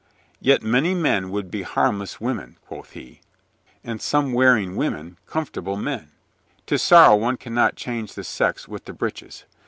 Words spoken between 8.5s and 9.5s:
with the breeches.